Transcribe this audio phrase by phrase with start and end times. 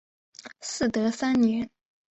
[0.61, 1.69] 嗣德三年。